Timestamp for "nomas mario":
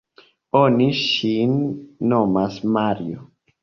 2.11-3.27